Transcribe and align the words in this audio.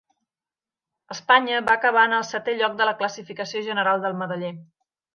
Espanya 1.15 1.59
va 1.69 1.75
acabar 1.81 2.07
en 2.11 2.17
el 2.21 2.27
setè 2.31 2.57
lloc 2.63 2.81
de 2.83 2.91
la 2.93 2.97
classificació 3.05 3.65
general 3.71 4.07
del 4.09 4.21
medaller. 4.25 4.55